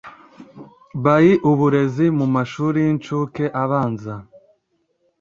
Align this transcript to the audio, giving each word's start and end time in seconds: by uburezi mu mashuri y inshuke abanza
by 1.03 1.27
uburezi 1.51 2.05
mu 2.17 2.25
mashuri 2.35 2.77
y 2.85 2.89
inshuke 2.93 3.43
abanza 3.63 4.13